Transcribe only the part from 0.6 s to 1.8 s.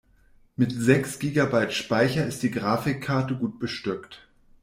sechs Gigabyte